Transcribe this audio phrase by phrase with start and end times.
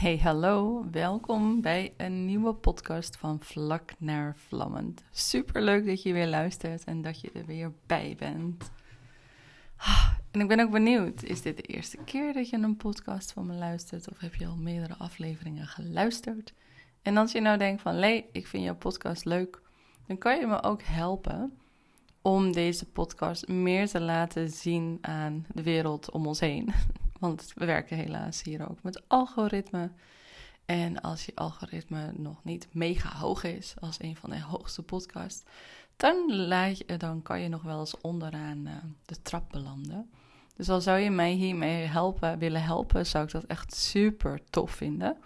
[0.00, 0.84] Hey, hallo.
[0.90, 5.04] Welkom bij een nieuwe podcast van Vlak naar Vlammend.
[5.10, 8.70] Super leuk dat je weer luistert en dat je er weer bij bent.
[9.76, 13.32] Ah, en ik ben ook benieuwd, is dit de eerste keer dat je een podcast
[13.32, 16.54] van me luistert of heb je al meerdere afleveringen geluisterd?
[17.02, 19.60] En als je nou denkt van, Lee, ik vind jouw podcast leuk,
[20.06, 21.58] dan kan je me ook helpen
[22.22, 26.72] om deze podcast meer te laten zien aan de wereld om ons heen.
[27.20, 29.90] Want we werken helaas hier ook met algoritme.
[30.64, 35.42] En als je algoritme nog niet mega hoog is, als een van de hoogste podcasts,
[35.96, 36.46] dan,
[36.98, 38.72] dan kan je nog wel eens onderaan uh,
[39.04, 40.10] de trap belanden.
[40.56, 44.70] Dus al zou je mij hiermee helpen, willen helpen, zou ik dat echt super tof
[44.70, 45.16] vinden.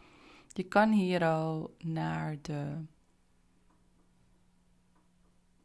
[0.53, 2.85] Je kan hier al naar de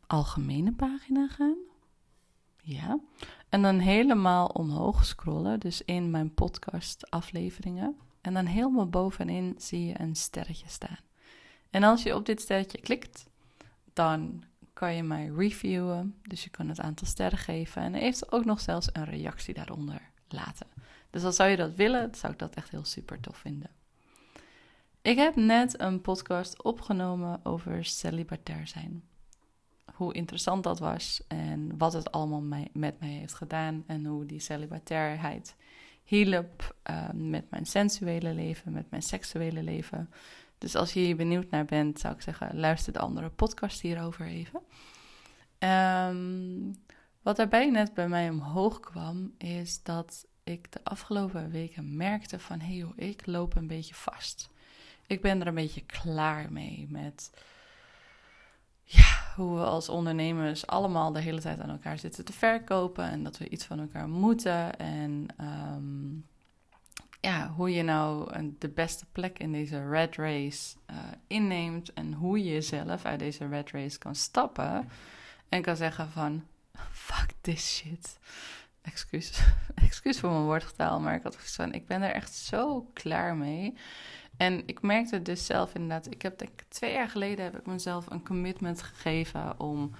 [0.08, 1.69] algemene pagina gaan.
[2.70, 3.00] Ja.
[3.50, 7.98] En dan helemaal omhoog scrollen, dus in mijn podcast afleveringen.
[8.22, 11.00] En dan helemaal bovenin zie je een sterretje staan.
[11.70, 13.26] En als je op dit sterretje klikt,
[13.94, 16.16] dan kan je mij reviewen.
[16.22, 17.82] Dus je kan het aantal sterren geven.
[17.82, 20.68] En heeft ook nog zelfs een reactie daaronder laten.
[21.10, 23.70] Dus als zou je dat willen, zou ik dat echt heel super tof vinden.
[25.02, 29.09] Ik heb net een podcast opgenomen over celibatair zijn
[29.94, 34.40] hoe interessant dat was en wat het allemaal met mij heeft gedaan en hoe die
[34.40, 35.56] celibatairheid
[36.04, 40.10] hielp uh, met mijn sensuele leven, met mijn seksuele leven.
[40.58, 44.26] Dus als je hier benieuwd naar bent, zou ik zeggen, luister de andere podcast hierover
[44.26, 44.62] even.
[45.60, 46.76] Um,
[47.22, 52.60] wat daarbij net bij mij omhoog kwam, is dat ik de afgelopen weken merkte van,
[52.60, 54.50] hé hey ik loop een beetje vast.
[55.08, 57.32] Ik ben er een beetje klaar mee met
[58.84, 63.24] ja, hoe we als ondernemers allemaal de hele tijd aan elkaar zitten te verkopen en
[63.24, 64.80] dat we iets van elkaar moeten.
[64.80, 66.18] En ehm,
[67.22, 72.44] ja, hoe je nou de beste plek in deze red race uh, inneemt en hoe
[72.44, 74.90] je jezelf uit deze red race kan stappen
[75.50, 76.44] en kan zeggen van
[77.10, 78.18] fuck this shit.
[78.92, 79.42] Excuus,
[79.88, 83.74] excuus voor mijn woordgetaal, maar ik had van ik ben er echt zo klaar mee.
[84.38, 87.66] En ik merkte dus zelf inderdaad, ik heb denk ik twee jaar geleden heb ik
[87.66, 89.92] mezelf een commitment gegeven om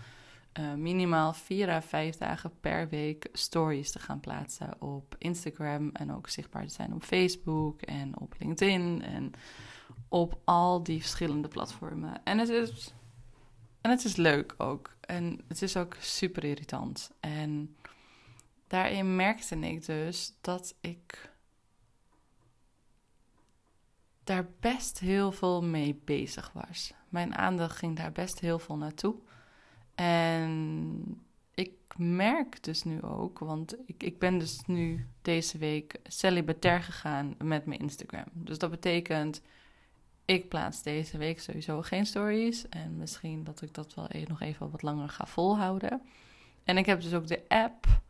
[0.60, 6.14] uh, minimaal vier à vijf dagen per week stories te gaan plaatsen op Instagram en
[6.14, 9.32] ook zichtbaar te zijn op Facebook en op LinkedIn en
[10.08, 12.22] op al die verschillende platformen.
[12.24, 12.94] En het is,
[13.82, 14.96] en het is leuk ook.
[15.02, 17.12] En het is ook super irritant.
[17.20, 17.76] En
[18.70, 21.32] daarin merkte ik dus dat ik
[24.24, 26.94] daar best heel veel mee bezig was.
[27.10, 29.16] Mijn aandacht ging daar best heel veel naartoe.
[29.96, 36.84] En ik merk dus nu ook, want ik, ik ben dus nu deze week celibatair
[36.84, 38.26] gegaan met mijn Instagram.
[38.34, 39.42] Dus dat betekent,
[40.26, 42.70] ik plaats deze week sowieso geen stories.
[42.70, 46.02] En misschien dat ik dat wel e-, nog even wat langer ga volhouden.
[46.64, 48.02] En ik heb dus ook de app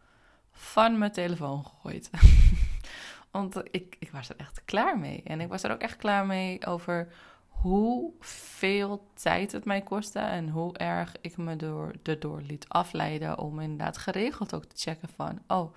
[0.59, 2.09] van mijn telefoon gegooid.
[3.31, 5.21] Want ik, ik was er echt klaar mee.
[5.23, 7.07] En ik was er ook echt klaar mee over
[7.47, 13.59] hoeveel tijd het mij kostte en hoe erg ik me door, erdoor liet afleiden om
[13.59, 15.75] inderdaad geregeld ook te checken van, oh,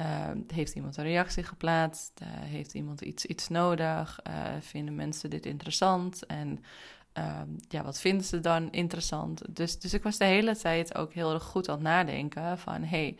[0.00, 2.12] uh, heeft iemand een reactie geplaatst?
[2.22, 4.20] Uh, heeft iemand iets, iets nodig?
[4.28, 6.26] Uh, vinden mensen dit interessant?
[6.26, 6.64] En
[7.12, 9.56] ehm, ja, wat vinden ze dan interessant?
[9.56, 12.82] Dus, dus ik was de hele tijd ook heel erg goed aan het nadenken van,
[12.82, 13.16] hey,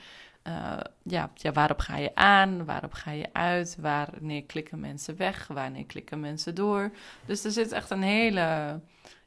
[0.47, 2.65] uh, ja, waarop ga je aan?
[2.65, 3.77] Waarop ga je uit?
[3.81, 5.47] Wanneer klikken mensen weg?
[5.47, 6.91] Wanneer klikken mensen door?
[7.27, 8.81] Dus er zit echt een hele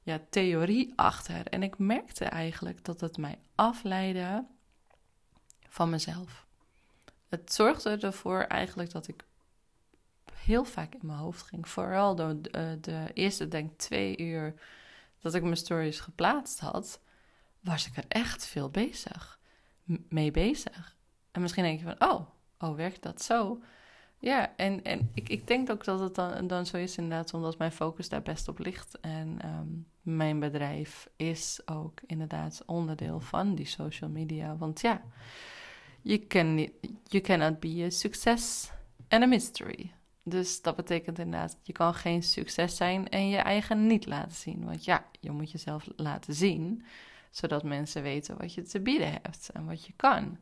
[0.04, 1.48] ja, theorie achter.
[1.48, 4.46] En ik merkte eigenlijk dat het mij afleidde
[5.68, 6.48] van mezelf.
[7.30, 9.26] Het zorgde ervoor eigenlijk dat ik
[10.34, 11.68] heel vaak in mijn hoofd ging.
[11.68, 14.54] Vooral de, de, de eerste, denk twee uur
[15.20, 17.02] dat ik mijn stories geplaatst had,
[17.60, 19.40] was ik er echt veel bezig
[20.10, 20.98] mee bezig.
[21.32, 22.22] En misschien denk je van, oh,
[22.60, 23.60] oh, werkt dat zo?
[24.20, 27.58] Ja, en, en ik, ik denk ook dat het dan, dan zo is inderdaad, omdat
[27.58, 29.00] mijn focus daar best op ligt.
[29.00, 29.68] En ehm,
[30.02, 34.58] mijn bedrijf is ook inderdaad onderdeel van die social media.
[34.58, 35.02] Want ja,
[36.02, 36.58] you, can,
[37.04, 38.72] you cannot be a success
[39.08, 39.92] and a mystery.
[40.24, 44.66] Dus dat betekent inderdaad, je kan geen succes zijn en je eigen niet laten zien.
[44.66, 46.86] Want ja, je moet jezelf laten zien,
[47.32, 50.38] zodat mensen weten wat je te bieden hebt en wat je kan.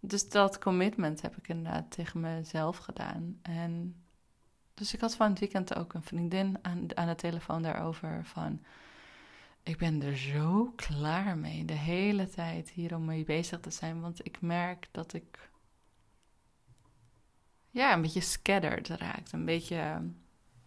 [0.00, 3.38] Dus dat commitment heb ik inderdaad tegen mezelf gedaan.
[3.42, 4.02] En
[4.74, 8.60] dus ik had van het weekend ook een vriendin aan, aan de telefoon daarover van...
[9.62, 14.00] Ik ben er zo klaar mee de hele tijd hier om mee bezig te zijn.
[14.00, 15.50] Want ik merk dat ik
[17.70, 19.32] ja, een beetje scattered raakt.
[19.32, 20.02] Een beetje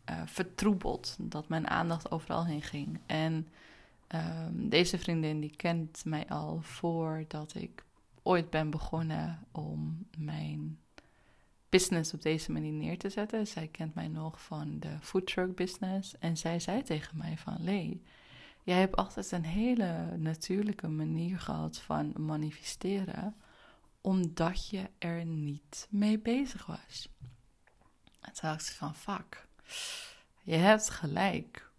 [0.09, 1.15] uh, vertroebeld.
[1.19, 2.99] Dat mijn aandacht overal heen ging.
[3.05, 3.47] En
[4.07, 7.83] ehm, deze vriendin die kent mij al voordat ik
[8.23, 10.79] ooit ben begonnen om mijn
[11.69, 13.47] business op deze manier neer te zetten.
[13.47, 16.17] Zij kent mij nog van de foodtruck business.
[16.17, 17.57] En zij zei tegen mij van...
[17.59, 18.03] Lee,
[18.63, 23.35] jij hebt altijd een hele natuurlijke manier gehad van manifesteren...
[24.01, 27.09] omdat je er niet mee bezig was.
[28.19, 29.47] En toen dacht ik van, fuck,
[30.43, 31.70] je hebt gelijk.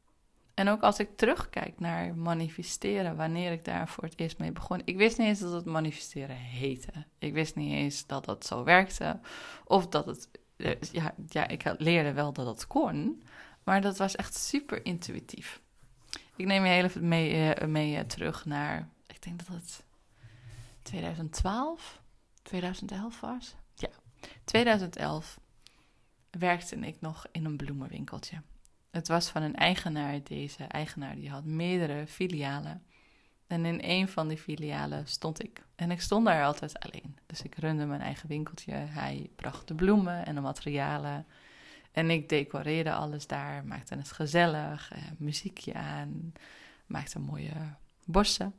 [0.55, 4.83] En ook als ik terugkijk naar manifesteren, wanneer ik daar voor het eerst mee begon.
[4.85, 6.93] Ik wist niet eens dat het manifesteren heette.
[7.19, 9.21] Ik wist niet eens dat dat zo werkte.
[9.65, 10.29] Of dat het.
[10.57, 13.23] Eh, ja, ja ik leerde wel dat het kon.
[13.65, 15.61] Maar dat was echt super intuïtief.
[16.37, 18.89] Ik neem je heel even mee, uh, mee uh, terug naar.
[19.07, 19.85] Ik denk dat het
[20.83, 22.01] 2012,
[22.43, 23.55] 2011 was.
[23.75, 23.89] Ja,
[24.45, 25.41] 2011
[26.31, 28.43] werkte ik nog in een bloemenwinkeltje.
[28.93, 30.23] Het was van een eigenaar.
[30.23, 32.83] Deze eigenaar die had meerdere filialen.
[33.47, 35.65] En in een van die filialen stond ik.
[35.75, 37.19] En ik stond daar altijd alleen.
[37.27, 38.73] Dus ik runde mijn eigen winkeltje.
[38.73, 41.27] Hij bracht de bloemen en de materialen.
[41.93, 43.65] En ik decoreerde alles daar.
[43.65, 44.93] Maakte het gezellig.
[44.93, 46.33] Eh, muziekje aan.
[46.87, 47.75] Maakte mooie
[48.05, 48.55] bossen.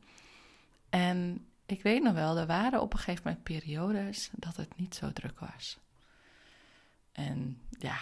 [0.90, 4.96] En ik weet nog wel, er waren op een gegeven moment periodes dat het niet
[4.96, 5.80] zo druk was.
[7.12, 7.98] En ja,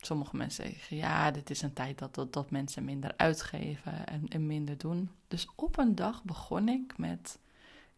[0.00, 4.28] sommige mensen zeggen ja, dit is een tijd dat, dat, dat mensen minder uitgeven en,
[4.28, 5.10] en minder doen.
[5.28, 7.38] Dus op een dag begon ik met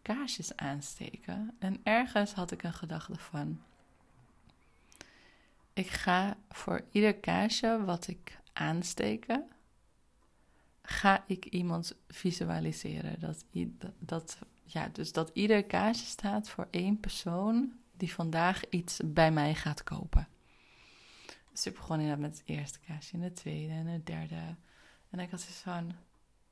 [0.02, 1.54] kaarsjes aansteken.
[1.58, 3.60] En ergens had ik een gedachte van:
[5.72, 9.46] ik ga voor ieder kaarsje wat ik aansteken,
[10.82, 13.20] ga ik iemand visualiseren.
[13.20, 13.44] Dat,
[13.98, 19.54] dat, ja, dus dat ieder kaarsje staat voor één persoon die vandaag iets bij mij
[19.54, 20.28] gaat kopen.
[21.52, 24.54] Dus ik begon inderdaad met het eerste kaarsje, en het tweede en het derde.
[25.10, 25.92] En ik had zoiets van,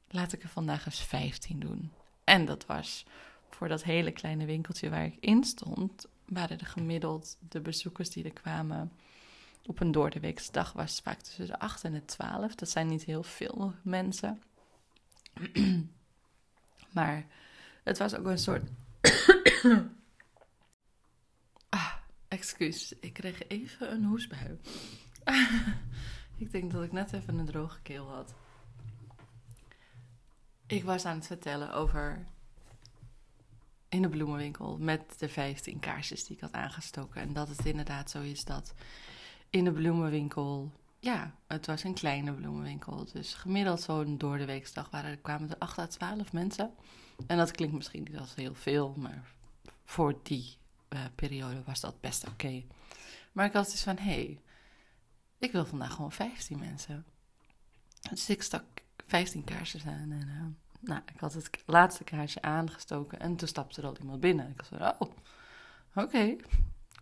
[0.08, 1.92] laat ik er vandaag eens 15 doen.
[2.24, 3.06] En dat was
[3.50, 8.24] voor dat hele kleine winkeltje waar ik in stond, waren er gemiddeld de bezoekers die
[8.24, 8.92] er kwamen.
[9.66, 12.54] Op een doordeweekse dag was het vaak tussen de 8 en de 12.
[12.54, 14.42] Dat zijn niet heel veel mensen.
[16.92, 17.26] maar
[17.82, 18.70] het was ook een soort
[22.40, 24.58] Excuus, ik kreeg even een hoesbui.
[26.36, 28.34] ik denk dat ik net even een droge keel had.
[30.66, 32.24] Ik was aan het vertellen over
[33.88, 37.20] in de bloemenwinkel met de 15 kaarsjes die ik had aangestoken.
[37.20, 38.74] En dat het inderdaad zo is dat
[39.50, 43.06] in de bloemenwinkel, ja, het was een kleine bloemenwinkel.
[43.12, 46.70] Dus gemiddeld zo'n door de waren, er kwamen er 8 à 12 mensen.
[47.26, 49.24] En dat klinkt misschien niet als heel veel, maar
[49.84, 50.58] voor die
[50.94, 52.64] uh, periode was dat best oké.
[53.32, 54.40] Maar ik had dus van, hé, hey,
[55.38, 57.04] ik wil vandaag gewoon 15 mensen.
[58.10, 58.64] Dus ik stak
[59.06, 60.46] 15 kaarsjes aan en uh,
[60.80, 64.50] nou, ik had het laatste kaarsje aangestoken en toen stapte er al iemand binnen.
[64.50, 65.10] Ik was van, oh,
[65.94, 66.36] oké,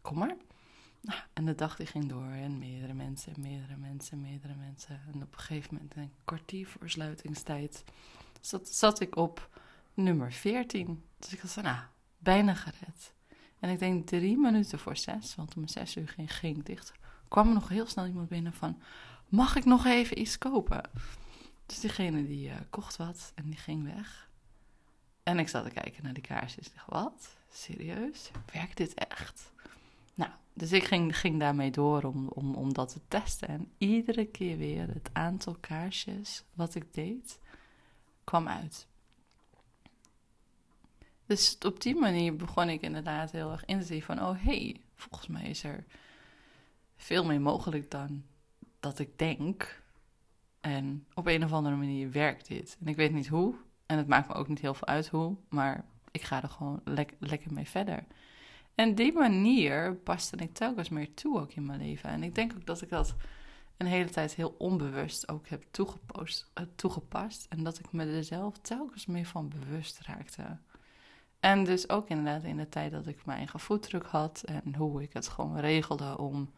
[0.02, 0.36] kom maar.
[1.00, 5.00] Nou, en de dag die ging door en meerdere mensen, meerdere mensen, meerdere mensen.
[5.12, 7.84] En op een gegeven moment, een kwartier voor sluitingstijd,
[8.40, 9.60] zat, zat ik op
[9.94, 11.04] nummer 14.
[11.18, 11.80] Dus ik had van, nou,
[12.18, 13.12] bijna gered.
[13.60, 16.92] En ik denk drie minuten voor zes, want om zes uur ging, ging dicht,
[17.28, 18.82] kwam er nog heel snel iemand binnen van,
[19.28, 20.90] mag ik nog even iets kopen?
[21.66, 24.28] Dus diegene die uh, kocht wat en die ging weg.
[25.22, 26.66] En ik zat te kijken naar die kaarsjes.
[26.66, 27.36] Ik dacht, wat?
[27.50, 28.30] Serieus?
[28.52, 29.52] Werkt dit echt?
[30.14, 33.48] Nou, dus ik ging, ging daarmee door om, om, om dat te testen.
[33.48, 37.38] En iedere keer weer het aantal kaarsjes wat ik deed,
[38.24, 38.87] kwam uit.
[41.28, 44.80] Dus op die manier begon ik inderdaad heel erg in te zien van, oh hey,
[44.94, 45.84] volgens mij is er
[46.96, 48.24] veel meer mogelijk dan
[48.80, 49.82] dat ik denk.
[50.60, 52.76] En op een of andere manier werkt dit.
[52.80, 53.54] En ik weet niet hoe.
[53.86, 55.36] En het maakt me ook niet heel veel uit hoe.
[55.48, 56.80] Maar ik ga er gewoon
[57.18, 58.04] lekker mee verder.
[58.74, 62.10] En die manier paste ik telkens meer toe ook in mijn leven.
[62.10, 63.14] En ik denk ook dat ik dat
[63.76, 67.46] een hele tijd heel onbewust ook heb eh, toegepast.
[67.48, 70.58] En dat ik me er zelf telkens meer van bewust raakte.
[71.40, 75.02] En dus ook inderdaad in de tijd dat ik mijn eigen voetdruk had en hoe
[75.02, 76.50] ik het gewoon regelde om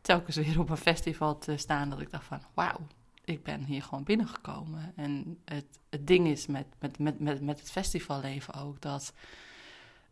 [0.00, 2.86] telkens weer op een festival te staan, dat ik dacht van wauw,
[3.24, 4.92] ik ben hier gewoon binnengekomen.
[4.96, 9.12] En het, het ding is met, met, met, met, met het festivalleven ook dat,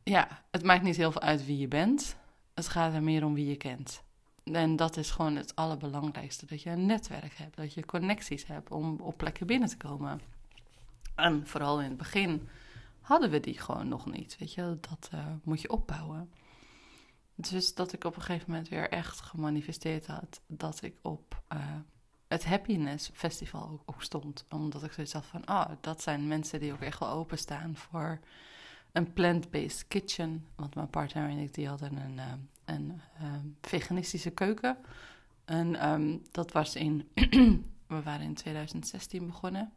[0.03, 2.17] ja, het maakt niet heel veel uit wie je bent.
[2.55, 4.03] Het gaat er meer om wie je kent.
[4.45, 8.71] En dat is gewoon het allerbelangrijkste, dat je een netwerk hebt, dat je connecties hebt
[8.71, 10.21] om op plekken binnen te komen.
[11.15, 12.49] En vooral in het begin
[13.09, 14.37] hadden we die gewoon nog niet.
[14.39, 16.33] Weet je, dat uh, moet je opbouwen.
[17.35, 21.59] Dus dat ik op een gegeven moment weer echt gemanifesteerd had dat ik op uh,
[22.27, 24.45] het Happiness Festival ook, stond.
[24.51, 28.21] Omdat ik zoiets had van, ah, dat zijn mensen die ook echt wel openstaan voor
[28.93, 30.47] een plant-based kitchen.
[30.57, 32.25] Want mijn partner en ik die hadden een, uh,
[32.65, 34.77] een uh, veganistische keuken.
[35.45, 37.09] En um, dat was in,
[37.87, 39.73] we waren in 2016 begonnen.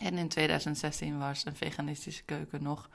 [0.00, 2.90] En in 2016 was een veganistische keuken nog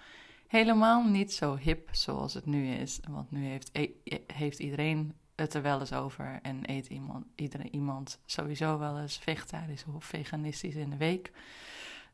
[0.48, 3.00] helemaal niet zo hip zoals het nu is.
[3.10, 3.90] Want nu heeft, e
[4.34, 9.18] heeft iedereen het er wel eens over en eet iemand, iedereen iemand sowieso wel eens
[9.18, 11.32] vegetarisch of veganistisch in de week.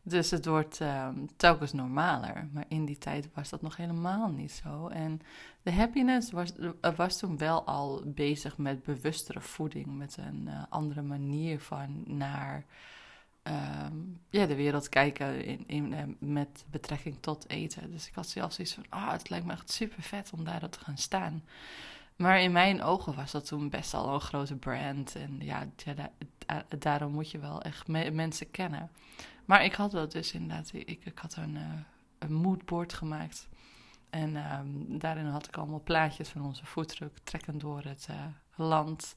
[0.04, 2.50] Dus het wordt um, telkens normaler.
[2.52, 4.88] Maar in die tijd was dat nog helemaal niet zo.
[4.88, 5.22] En
[5.62, 6.54] de happiness was,
[6.96, 9.98] was toen wel al bezig met bewustere voeding.
[9.98, 12.66] Met een uh, andere manier van naar
[13.44, 17.92] um, ja, de wereld kijken in, in, uh, met betrekking tot eten.
[17.92, 20.70] Dus ik had zelfs iets van, ah, het lijkt me echt super vet om daar
[20.70, 21.44] te gaan staan.
[22.16, 25.16] Maar in mijn ogen was dat toen best al een grote brand.
[25.16, 26.12] En ja, ja da
[26.78, 28.92] daarom moet je wel echt me mensen kennen.
[29.46, 30.70] Maar ik had dat dus inderdaad.
[30.74, 31.62] Ik, ik had een, uh,
[32.20, 33.50] een moodboard gemaakt.
[34.10, 39.16] En um, daarin had ik allemaal plaatjes van onze voetdruk trekkend door het uh, land.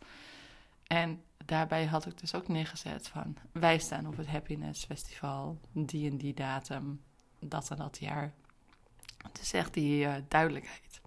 [0.87, 3.37] En daarbij had ik dus ook neergezet van...
[3.53, 7.03] wij staan op het Happiness Festival, die en die datum,
[7.39, 8.33] dat en dat jaar.
[9.41, 11.01] Is echt die uh, duidelijkheid.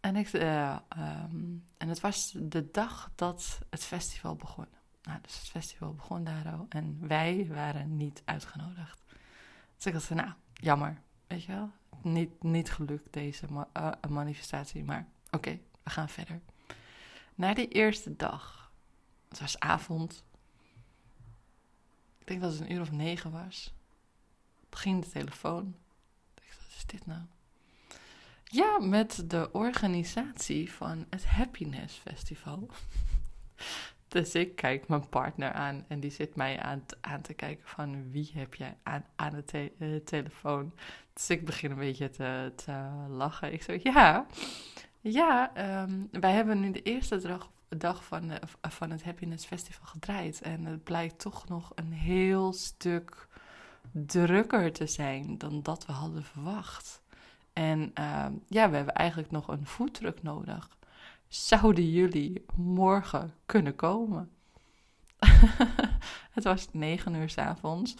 [0.00, 4.66] En, ik, uh, um, en het was de dag dat het festival begon.
[5.02, 9.02] Nou, dus het festival begon daar al en wij waren niet uitgenodigd.
[9.76, 11.70] Dus ik dacht, nou, jammer, weet je wel.
[12.02, 16.40] Niet, niet gelukt deze uh, manifestatie, maar oké, we gaan verder.
[17.34, 18.72] Na die eerste dag,
[19.28, 20.24] het was avond,
[22.18, 23.74] ik denk dat het een uur of negen was,
[24.70, 25.74] ging de telefoon.
[26.34, 27.20] Ik dacht, wat is dit nou?
[28.44, 32.68] Ja, met de organisatie van het Happiness Festival.
[34.08, 38.10] Dus ik kijk mijn partner aan en die zit mij aan, aan te kijken van
[38.10, 38.76] wie heb jij
[39.16, 40.72] aan, de te uh, telefoon.
[41.12, 42.72] Dus ik begin een beetje te, te
[43.08, 43.52] lachen.
[43.52, 44.26] Ik zeg ja,
[45.02, 48.30] ja um, wij hebben nu de eerste dag, dag van,
[48.60, 50.40] van het Happiness Festival gedraaid.
[50.40, 53.28] En het blijkt toch nog een heel stuk
[53.92, 57.02] drukker te zijn dan dat we hadden verwacht.
[57.52, 60.68] En uh, ja, we hebben eigenlijk nog een voetdruk nodig.
[61.28, 64.30] Zouden jullie morgen kunnen komen?
[66.36, 67.96] het was negen uur s avonds.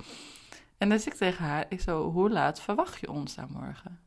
[0.78, 4.00] En dus ik tegen haar, ik zo, hoe laat verwacht je ons dan morgen?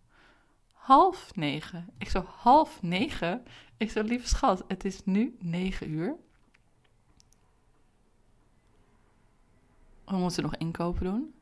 [0.86, 1.90] Half negen.
[1.98, 3.46] Ik zo, half negen?
[3.78, 6.16] Ik zo, lieve schat, het is nu negen uur.
[10.06, 11.34] We moeten nog inkopen doen.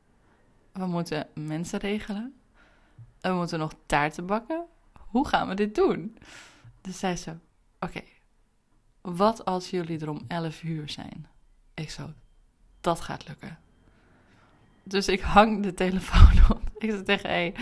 [0.72, 2.34] We moeten mensen regelen.
[3.22, 4.66] En we moeten nog taarten bakken.
[4.94, 6.18] Hoe gaan we dit doen?
[6.82, 7.36] Dus zei ze:
[7.80, 8.02] Oké,
[9.02, 11.28] wat als jullie er om 11 uur zijn?
[11.74, 12.14] Ik zo:
[12.82, 13.60] Dat gaat lukken.
[14.84, 16.62] Dus ik hang de telefoon op.
[16.78, 17.54] Ik zeg tegen, hey,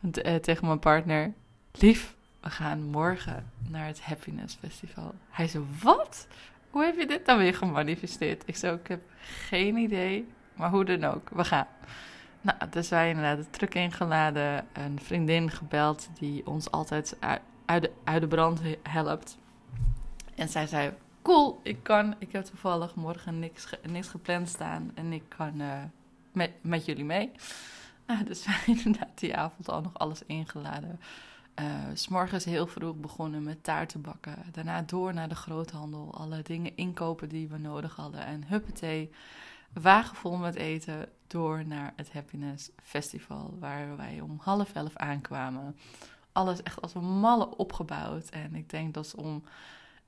[0.00, 1.32] eh, tegen mijn partner:
[1.72, 5.14] Lief, we gaan morgen naar het Happiness Festival.
[5.30, 6.26] Hij zei: Wat?
[6.70, 8.42] Hoe heb je dit dan weer gemanifesteerd?
[8.46, 11.66] Ik zo: Ik heb geen idee, maar hoe dan ook, we gaan.
[12.40, 17.16] Nou, dus wij inderdaad de truck ingeladen, een vriendin gebeld die ons altijd
[17.64, 19.38] uit de, uit de brand helpt.
[20.34, 25.12] En zij zei, cool, ik kan, ik heb toevallig morgen niks, niks gepland staan en
[25.12, 25.62] ik kan
[26.32, 27.30] met, met jullie mee.
[28.08, 31.00] Nou, dus wij inderdaad die avond al nog alles ingeladen.
[31.60, 34.36] Uh, S'morgens heel vroeg begonnen met taarten bakken.
[34.52, 36.14] Daarna door naar de groothandel.
[36.14, 38.24] Alle dingen inkopen die we nodig hadden.
[38.24, 39.10] En huppatee,
[39.72, 45.78] wagen vol met eten door naar het Happiness Festival, waar wij om half elf aankwamen.
[46.32, 48.28] Alles echt als een malle opgebouwd.
[48.28, 49.44] En ik denk dat om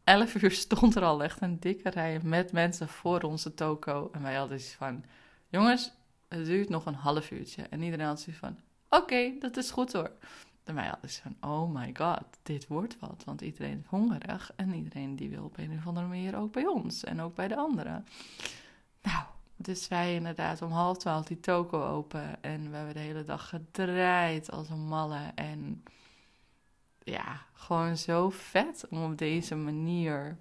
[0.05, 4.09] elf uur stond er al echt een dikke rij met mensen voor onze toko.
[4.13, 5.05] En wij hadden zoiets van,
[5.49, 5.93] jongens,
[6.31, 7.63] het duurt nog een half uurtje.
[7.63, 8.59] En iedereen had zoiets van,
[8.89, 10.11] oké, dat is goed hoor.
[10.65, 13.23] En wij hadden zoiets van, oh my god, dit wordt wat.
[13.25, 16.67] Want iedereen is hongerig en iedereen die wil op een of andere manier ook bij
[16.67, 17.05] ons.
[17.05, 18.07] En ook bij de anderen.
[19.03, 19.25] Nou,
[19.57, 22.43] dus wij inderdaad om half twaalf die toko open.
[22.43, 25.33] En we hebben de hele dag gedraaid als een malle.
[25.35, 25.83] En
[27.03, 30.37] ja, gewoon zo vet om op deze manier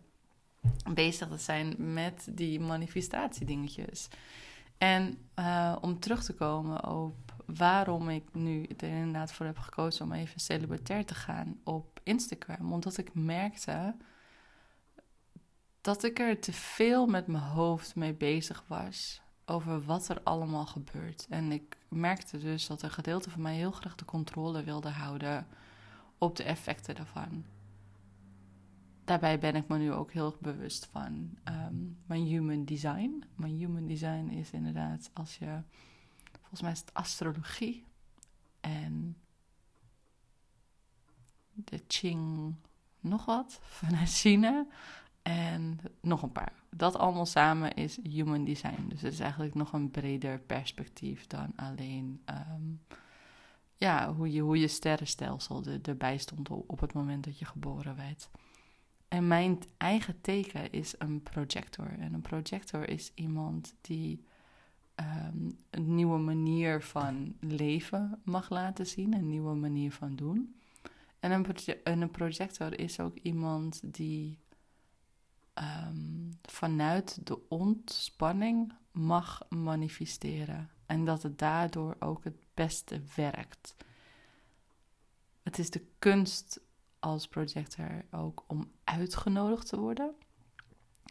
[0.94, 4.08] bezig te zijn met die manifestatiedingetjes.
[4.80, 10.06] En uh, om terug te komen op waarom ik nu er inderdaad voor heb gekozen
[10.06, 12.74] om even celibatair te gaan op Instagram.
[12.74, 13.96] Omdat ik merkte
[15.82, 20.66] dat ik er te veel met mijn hoofd mee bezig was over wat er allemaal
[20.66, 21.26] gebeurt.
[21.30, 25.48] En ik merkte dus dat een gedeelte van mij heel graag de controle wilde houden
[26.18, 27.46] op de effecten daarvan.
[29.10, 31.76] Daarbij ben ik me nu ook heel bewust van ehm,
[32.06, 33.24] mijn human design.
[33.36, 35.62] Mijn human design is inderdaad als je,
[36.40, 37.86] volgens mij is het astrologie
[38.60, 39.18] en
[41.54, 42.56] de Qing
[43.00, 44.68] nog wat vanuit China
[45.22, 46.54] en nog een paar.
[46.70, 48.88] Dat allemaal samen is human design.
[48.88, 52.72] Dus het is eigenlijk nog een breder perspectief dan alleen ehm,
[53.76, 57.96] ja, hoe, je, hoe je sterrenstelsel er, erbij stond op het moment dat je geboren
[57.96, 58.30] werd.
[59.10, 61.88] En mijn eigen teken is een projector.
[62.00, 64.24] En een projector is iemand die
[64.96, 70.56] um, een nieuwe manier van leven mag laten zien, een nieuwe manier van doen.
[71.20, 71.46] En een,
[71.84, 74.38] een projector is ook iemand die
[75.54, 80.70] um, vanuit de ontspanning mag manifesteren.
[80.86, 83.76] En dat het daardoor ook het beste werkt.
[85.44, 86.62] Het is de kunst
[87.00, 90.16] als projector ook om uitgenodigd te worden.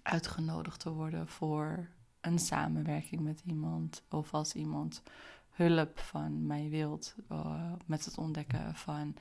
[0.02, 1.88] Uitgenodigd te worden voor
[2.20, 4.02] een samenwerking met iemand.
[4.08, 5.02] Of als iemand
[5.50, 9.14] hulp van mij wilt uh, met het ontdekken van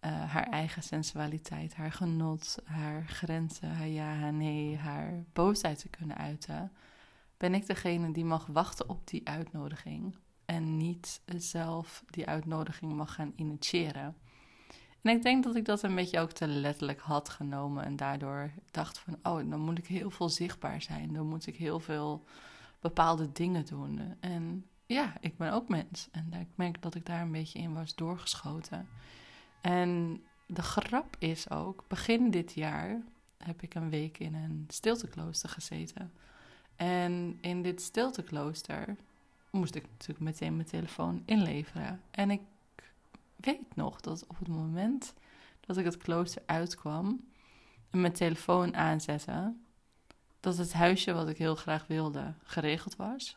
[0.00, 5.88] uh, haar eigen sensualiteit, haar genot, haar grenzen, haar ja, haar nee, haar boosheid te
[5.88, 6.72] kunnen uiten,
[7.36, 13.14] ben ik degene die mag wachten op die uitnodiging en niet zelf die uitnodiging mag
[13.14, 14.16] gaan initiëren.
[15.02, 18.50] En ik denk dat ik dat een beetje ook te letterlijk had genomen en daardoor
[18.70, 22.24] dacht van, oh, dan moet ik heel veel zichtbaar zijn, dan moet ik heel veel
[22.80, 24.16] bepaalde dingen doen.
[24.20, 27.74] En ja, ik ben ook mens en ik merk dat ik daar een beetje in
[27.74, 28.88] was doorgeschoten.
[29.60, 33.02] En de grap is ook, begin dit jaar
[33.36, 36.12] heb ik een week in een stilteklooster gezeten.
[36.76, 38.96] En in dit stilteklooster
[39.50, 42.00] moest ik natuurlijk meteen mijn telefoon inleveren.
[42.10, 42.40] En ik
[43.40, 45.14] weet nog dat op het moment
[45.60, 47.24] dat ik het klooster uitkwam
[47.90, 49.54] en mijn telefoon aanzette,
[50.40, 53.36] dat het huisje wat ik heel graag wilde geregeld was.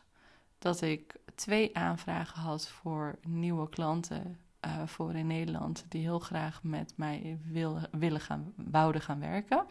[0.58, 6.62] Dat ik twee aanvragen had voor nieuwe klanten uh, voor in Nederland die heel graag
[6.62, 9.66] met mij willen, willen gaan, wouden gaan werken.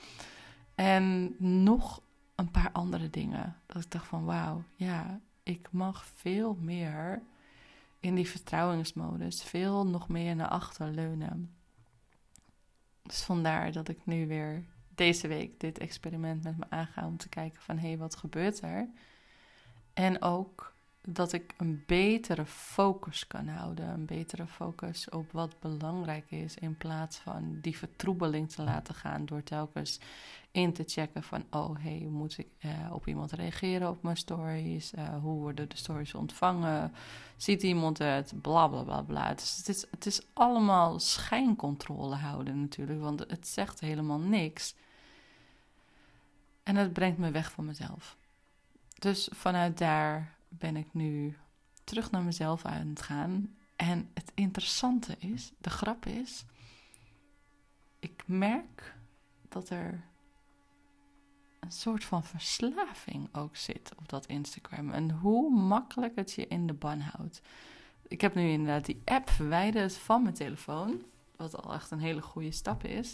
[0.75, 2.01] En nog
[2.35, 3.55] een paar andere dingen.
[3.65, 7.21] Dat ik dacht van wauw, ja, ik mag veel meer
[8.01, 11.55] in die vertrouwingsmodus, veel nog meer naar achter leunen.
[13.01, 14.63] Dus vandaar dat ik nu weer
[14.95, 18.61] deze week dit experiment met me aanga om te kijken van hé, hey, wat gebeurt
[18.61, 18.89] er?
[19.93, 20.73] En ook
[21.07, 23.87] dat ik een betere focus kan houden.
[23.87, 26.55] Een betere focus op wat belangrijk is.
[26.55, 29.99] In plaats van die vertroebeling te laten gaan door telkens
[30.51, 31.43] in te checken van...
[31.49, 34.93] oh, hey, moet ik eh, op iemand reageren op mijn stories?
[34.93, 36.93] Uh, hoe worden de stories ontvangen?
[37.37, 38.33] Ziet iemand het?
[38.41, 39.33] Bla, bla, bla, bla.
[39.33, 43.01] Dus het is, het is allemaal schijncontrole houden natuurlijk.
[43.01, 44.75] Want het zegt helemaal niks.
[46.63, 48.17] En het brengt me weg van mezelf.
[48.99, 51.37] Dus vanuit daar ben ik nu
[51.83, 53.55] terug naar mezelf aan het gaan.
[53.75, 56.45] En het interessante is, de grap is,
[57.99, 58.95] ik merk
[59.49, 60.03] dat er
[61.59, 64.91] een soort van verslaving ook zit op dat Instagram.
[64.91, 67.41] En hoe makkelijk het je in de ban houdt.
[68.07, 71.01] Ik heb nu inderdaad die app verwijderd van mijn telefoon.
[71.35, 73.13] Wat al echt een hele goede stap is.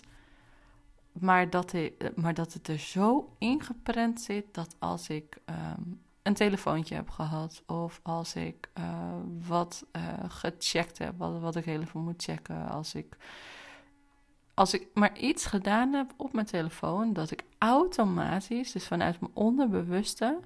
[1.12, 5.82] Maar dat, het, maar dat het er zo ingeprent zit dat als ik ehm,
[6.28, 7.64] een telefoontje heb gehad.
[7.66, 8.86] Of als ik uh,
[9.48, 12.70] wat uh, gecheckt heb, wat, wat ik heel even moet checken.
[12.70, 13.18] Als ik,
[14.54, 19.32] als ik maar iets gedaan heb op mijn telefoon, dat ik automatisch, dus vanuit mijn
[19.36, 20.40] onderbewuste,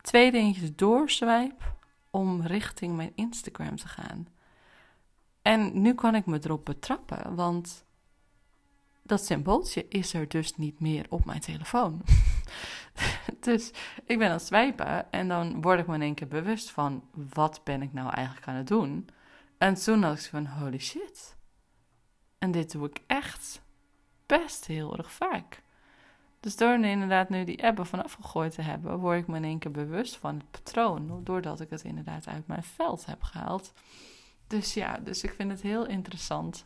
[0.00, 1.64] twee dingetjes doorswipe
[2.10, 4.28] om richting mijn Instagram te gaan.
[5.42, 7.84] En nu kan ik me erop betrappen, want
[9.02, 12.02] dat symbooltje is er dus niet meer op mijn telefoon.
[13.40, 13.70] dus
[14.04, 17.04] ik ben aan het swipen en dan word ik me in één keer bewust van
[17.34, 19.08] wat ben ik nou eigenlijk aan het doen.
[19.58, 21.36] En toen had ik van holy shit.
[22.38, 23.62] En dit doe ik echt
[24.26, 25.62] best heel erg vaak.
[26.40, 29.58] Dus door inderdaad nu die app vanaf gegooid te hebben, word ik me in één
[29.58, 31.20] keer bewust van het patroon.
[31.24, 33.72] Doordat ik het inderdaad uit mijn veld heb gehaald.
[34.46, 36.64] Dus ja, dus ik vind het heel interessant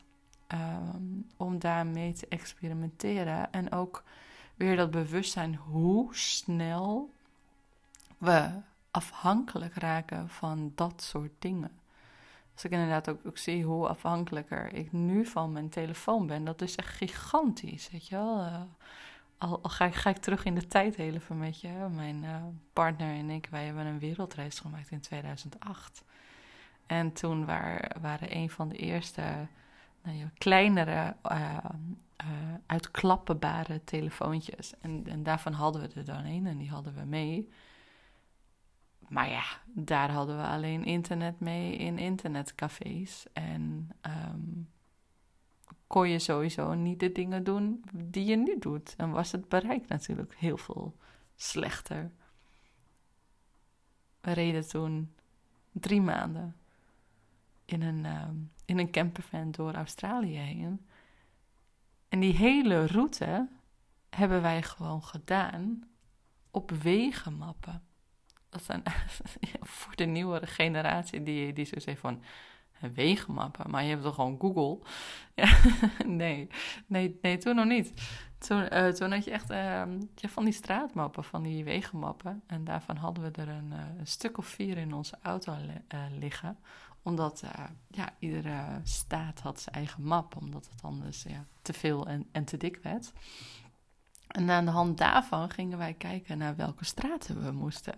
[0.52, 3.52] um, om daarmee te experimenteren.
[3.52, 4.02] En ook
[4.56, 7.10] weer dat bewustzijn hoe snel
[8.18, 8.50] we
[8.90, 11.70] afhankelijk raken van dat soort dingen.
[12.54, 16.62] Als ik inderdaad ook, ook zie hoe afhankelijker ik nu van mijn telefoon ben, dat
[16.62, 18.40] is echt gigantisch, weet je wel.
[18.40, 18.60] Uh,
[19.38, 21.88] al, al ga, ga, ik terug in de tijd heel even met je.
[21.90, 22.36] Mijn uh,
[22.72, 26.04] partner en ik, wij hebben een wereldreis gemaakt in 2008.
[26.86, 29.22] En toen waren, waren een van de eerste
[30.02, 31.56] nou kleinere uh,
[32.24, 34.74] uh, telefoontjes.
[34.80, 37.48] En, en daarvan hadden we er dan een en die hadden we mee.
[39.08, 43.26] Maar ja, daar hadden we alleen internet mee in internetcafés.
[43.32, 44.68] En um,
[45.86, 48.94] kon je sowieso niet de dingen doen die je nu doet.
[48.96, 50.96] En was het bereik natuurlijk heel veel
[51.36, 52.10] slechter.
[54.20, 55.14] We reden toen
[55.72, 56.56] drie maanden
[57.64, 60.85] in een, um, in een campervan door Australië heen.
[62.08, 63.48] En die hele route
[64.10, 65.88] hebben wij gewoon gedaan
[66.50, 67.82] op wegenmappen.
[68.48, 68.82] Dat zijn
[69.76, 72.22] voor de nieuwere generatie die, die zo zegt van
[72.94, 73.70] wegenmappen.
[73.70, 74.78] Maar je hebt toch gewoon Google?
[75.34, 75.56] Ja,
[76.06, 76.48] nee,
[76.86, 77.92] nee, nee, toen nog niet.
[78.46, 79.82] Toen, uh, had je echt uh,
[80.14, 82.42] van die straatmappen, van die wegenmappen.
[82.46, 86.58] En daarvan hadden we er een, een stuk of vier in onze auto uh, liggen.
[87.02, 87.42] Omdat
[87.90, 92.44] ja, iedere staat had zijn eigen map, omdat het anders ja, te veel en, en
[92.44, 93.12] te dik werd.
[94.36, 97.94] En aan de hand daarvan gingen wij kijken naar welke straten we moesten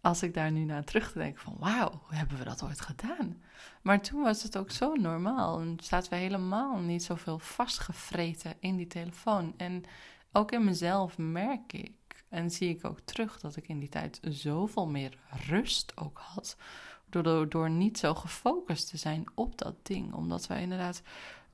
[0.00, 3.42] als ik daar nu naar terug denk van wauw, hoe hebben we dat ooit gedaan?
[3.82, 8.76] Maar toen was het ook zo normaal en zaten we helemaal niet zoveel vastgevreten in
[8.76, 9.54] die telefoon.
[9.56, 9.84] En
[10.32, 14.20] ook in mezelf merk ik en zie ik ook terug dat ik in die tijd
[14.22, 16.56] zoveel meer rust ook had.
[17.10, 20.12] Door, door niet zo gefocust te zijn op dat ding.
[20.12, 21.02] Omdat wij inderdaad,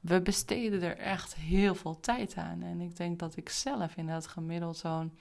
[0.02, 2.62] we besteden er echt heel veel tijd aan.
[2.62, 5.18] En ik denk dat ik zelf inderdaad gemiddeld zo'n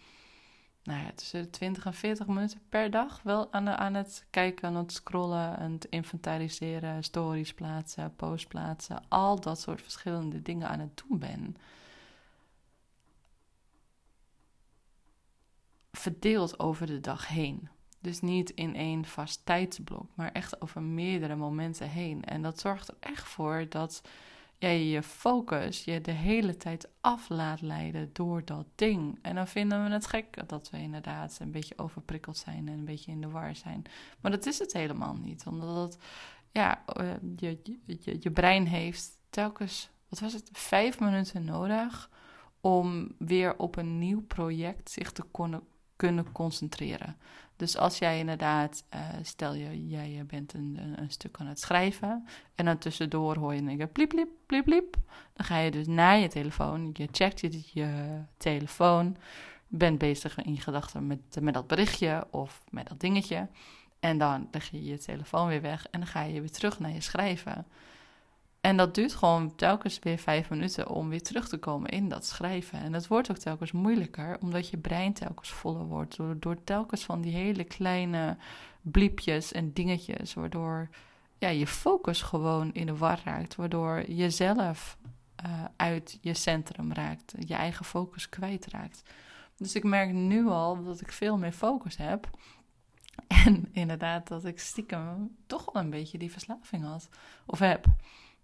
[0.83, 4.67] nou ja, tussen de 20 en 40 minuten per dag wel aan, aan het kijken,
[4.67, 10.69] aan het scrollen, aan het inventariseren, stories plaatsen, posts plaatsen, al dat soort verschillende dingen
[10.69, 11.57] aan het doen ben.
[15.91, 17.69] Verdeeld over de dag heen.
[17.99, 22.23] Dus niet in één vast tijdsblok, maar echt over meerdere momenten heen.
[22.23, 24.01] En dat zorgt er echt voor dat
[24.61, 29.19] jij je focus je de hele tijd af laat leiden door dat ding.
[29.21, 32.85] En dan vinden we het gek dat we inderdaad een beetje overprikkeld zijn en een
[32.85, 33.83] beetje in de war zijn.
[34.19, 35.97] Maar dat is het helemaal niet, omdat het,
[36.51, 42.09] ja, eh, je, je, je brein heeft telkens, wat was het, vijf minuten nodig
[42.59, 45.23] om weer op een nieuw project zich te
[46.01, 47.15] kunnen, concentreren.
[47.55, 52.27] Dus als jij inderdaad, uh, stel je, jij bent een, een, stuk aan het schrijven
[52.55, 54.95] en dan tussendoor hoor je een pliep, pliep, pliep, pliep.
[55.33, 59.17] Dan ga je dus naar je telefoon, je checkt je, je telefoon,
[59.67, 63.47] bent bezig in gedachten met, met dat berichtje of met dat dingetje.
[63.99, 66.91] En dan leg je je telefoon weer weg en dan ga je weer terug naar
[66.91, 67.65] je schrijven.
[68.61, 72.25] En dat duurt gewoon telkens weer vijf minuten om weer terug te komen in dat
[72.25, 72.79] schrijven.
[72.79, 76.15] En dat wordt ook telkens moeilijker, omdat je brein telkens voller wordt.
[76.15, 78.37] Door, door telkens van die hele kleine
[78.81, 80.89] bliepjes en dingetjes, waardoor
[81.37, 83.55] ja, je focus gewoon in de war raakt.
[83.55, 84.97] Waardoor je zelf
[85.45, 89.03] uh, uit je centrum raakt, je eigen focus kwijtraakt.
[89.57, 92.29] Dus ik merk nu al dat ik veel meer focus heb.
[93.27, 97.09] En inderdaad dat ik stiekem toch wel een beetje die verslaving had
[97.45, 97.85] of heb.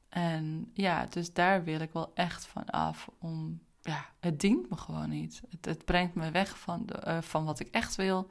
[0.09, 3.09] En ja, dus daar wil ik wel echt van af.
[3.19, 5.41] Om, ja, het dient me gewoon niet.
[5.49, 8.29] Het, het brengt me weg van, de, uh, van wat ik echt wil.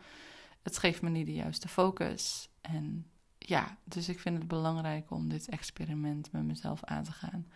[0.62, 2.49] Het geeft me niet de juiste focus.
[2.61, 3.07] En
[3.39, 7.47] ja, dus ik vind het belangrijk om dit experiment met mezelf aan te gaan.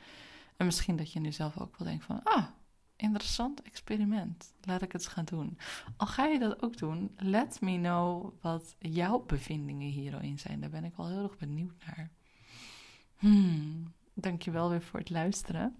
[0.56, 2.46] En misschien dat je nu zelf ook wel denkt van, ah,
[2.96, 4.52] interessant experiment.
[4.60, 5.58] Laat ik het eens gaan doen.
[5.96, 10.60] Al ga je dat ook doen, let me know wat jouw bevindingen hierin zijn.
[10.60, 12.10] Daar ben ik wel heel erg benieuwd naar.
[13.16, 13.92] Hmm.
[14.14, 15.76] Dankjewel weer voor het luisteren.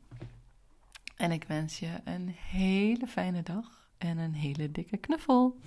[1.16, 5.59] En ik wens je een hele fijne dag en een hele dikke knuffel.